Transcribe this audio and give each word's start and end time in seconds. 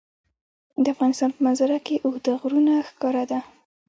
د 0.83 0.85
افغانستان 0.95 1.29
په 1.33 1.39
منظره 1.45 1.77
کې 1.85 2.01
اوږده 2.05 2.33
غرونه 2.41 2.73
ښکاره 2.89 3.23
ده. 3.31 3.39